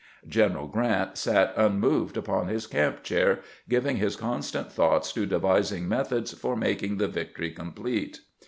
[0.27, 6.33] General Grant sat unmoved upon his camp chair, giving his constant thoughts to devising methods
[6.33, 8.21] for making the victory complete.